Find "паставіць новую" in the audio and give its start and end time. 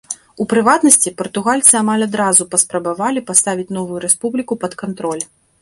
3.31-3.99